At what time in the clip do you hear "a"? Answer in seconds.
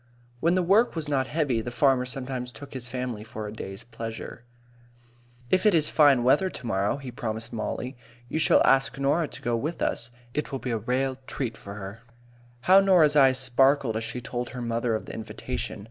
3.47-3.53, 10.71-10.77